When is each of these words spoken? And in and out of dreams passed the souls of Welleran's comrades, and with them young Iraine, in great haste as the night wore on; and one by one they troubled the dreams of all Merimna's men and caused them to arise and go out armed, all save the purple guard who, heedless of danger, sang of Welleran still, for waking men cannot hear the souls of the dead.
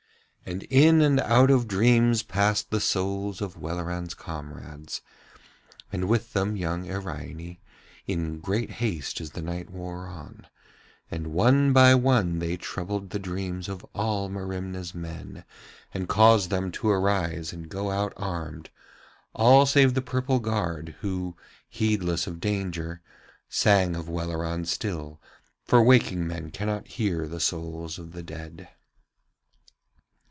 And 0.43 0.63
in 0.63 1.01
and 1.01 1.19
out 1.19 1.49
of 1.51 1.67
dreams 1.67 2.23
passed 2.23 2.71
the 2.71 2.81
souls 2.81 3.41
of 3.41 3.59
Welleran's 3.61 4.15
comrades, 4.15 5.01
and 5.93 6.09
with 6.09 6.33
them 6.33 6.57
young 6.57 6.83
Iraine, 6.91 7.57
in 8.07 8.39
great 8.39 8.71
haste 8.71 9.21
as 9.21 9.31
the 9.31 9.41
night 9.43 9.69
wore 9.69 10.07
on; 10.07 10.47
and 11.11 11.27
one 11.27 11.71
by 11.71 11.93
one 11.95 12.39
they 12.39 12.57
troubled 12.57 13.11
the 13.11 13.19
dreams 13.19 13.69
of 13.69 13.85
all 13.95 14.29
Merimna's 14.29 14.93
men 14.93 15.45
and 15.93 16.09
caused 16.09 16.49
them 16.49 16.69
to 16.71 16.89
arise 16.89 17.53
and 17.53 17.69
go 17.69 17.91
out 17.91 18.11
armed, 18.17 18.71
all 19.33 19.65
save 19.67 19.93
the 19.93 20.01
purple 20.01 20.39
guard 20.39 20.95
who, 20.99 21.37
heedless 21.69 22.25
of 22.27 22.41
danger, 22.41 22.99
sang 23.47 23.95
of 23.95 24.09
Welleran 24.09 24.65
still, 24.65 25.21
for 25.63 25.81
waking 25.83 26.27
men 26.27 26.49
cannot 26.49 26.87
hear 26.87 27.25
the 27.27 27.39
souls 27.39 27.97
of 27.99 28.11
the 28.11 28.23
dead. 28.23 28.67